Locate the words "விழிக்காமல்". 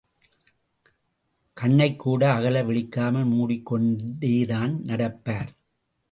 2.63-3.25